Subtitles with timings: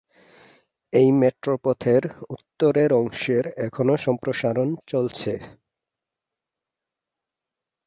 [0.93, 2.03] এই মেট্রো পথের
[2.29, 5.33] উত্তরের অংশের এখনও সম্প্রসারণ চলছে।